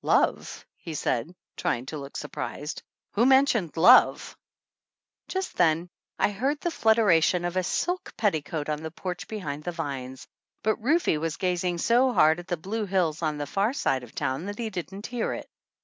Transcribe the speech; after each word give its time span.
"Love!" 0.03 0.65
he 0.77 0.95
said, 0.95 1.31
trying 1.55 1.85
to 1.85 1.95
look 1.95 2.17
surprised. 2.17 2.81
"Who 3.11 3.23
mentioned 3.27 3.77
love?" 3.77 4.15
THE 4.15 4.15
ANNALS 4.15 4.25
OF 4.25 4.31
ANN 4.31 5.27
Just 5.45 5.55
then 5.57 5.89
I 6.17 6.31
heard 6.31 6.59
the 6.59 6.71
flutteration 6.71 7.45
of 7.45 7.55
a 7.55 7.61
silk 7.61 8.11
petticoat 8.17 8.67
on 8.67 8.81
the 8.81 8.89
porch 8.89 9.27
behind 9.27 9.63
the 9.63 9.71
vines, 9.71 10.27
but 10.63 10.77
Rufe 10.81 11.05
was 11.19 11.37
gazing 11.37 11.77
so 11.77 12.11
hard 12.13 12.39
at 12.39 12.47
the 12.47 12.57
blue 12.57 12.85
hills 12.87 13.21
on 13.21 13.37
the 13.37 13.45
far 13.45 13.73
side 13.73 14.01
of 14.01 14.15
town 14.15 14.47
that 14.47 14.57
he 14.57 14.71
didn't 14.71 15.05
hear 15.05 15.33
it. 15.33 15.47